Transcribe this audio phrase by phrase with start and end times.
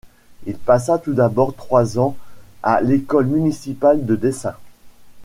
[0.47, 2.15] Il passa tout d'abord trois ans
[2.63, 4.55] à l'École Municipale de Dessin.